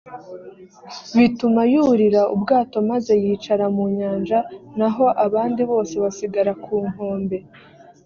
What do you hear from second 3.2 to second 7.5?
yicara mu nyanja naho abandi bose basigara ku nkombe